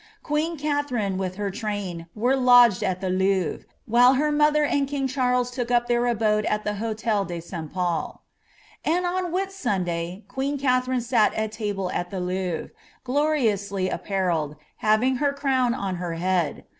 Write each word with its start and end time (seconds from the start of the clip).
Queen 0.23 0.57
Katherine, 0.57 1.19
ivith 1.19 1.35
her 1.35 1.51
train, 1.51 2.07
were 2.15 2.33
lixlged 2.33 2.81
at 2.81 3.01
the 3.01 3.09
Louvre, 3.11 3.65
while 3.85 4.15
her 4.15 4.31
mother 4.31 4.63
and 4.65 4.87
king 4.87 5.07
Charles 5.07 5.51
took 5.51 5.69
up 5.69 5.85
their 5.87 6.07
abode 6.07 6.43
at 6.45 6.65
Uie 6.65 6.77
Hotel 6.79 7.23
de 7.23 7.39
St. 7.39 7.71
PnuL 7.71 8.21
'>And 8.83 9.05
on 9.05 9.31
Whit 9.31 9.51
Sunday 9.51 10.25
queen 10.27 10.57
Kaiherine 10.57 11.03
sat 11.03 11.35
at 11.35 11.51
table 11.51 11.91
at 11.91 12.09
the 12.09 12.19
Louvre, 12.19 12.71
gloriously 13.03 13.89
apparelled, 13.89 14.55
having 14.77 15.17
her 15.17 15.31
crown 15.33 15.75
on 15.75 15.97
her 15.97 16.17
bead. 16.17 16.63